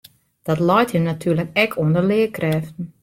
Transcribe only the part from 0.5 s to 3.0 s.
leit him natuerlik ek oan de learkrêften.